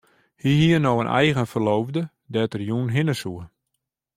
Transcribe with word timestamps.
Hy 0.41 0.51
hie 0.59 0.77
no 0.81 0.93
in 1.03 1.13
eigen 1.19 1.51
ferloofde 1.51 2.03
dêr't 2.31 2.55
er 2.57 2.63
jûn 2.67 2.93
hinne 2.95 3.15
soe. 3.21 3.43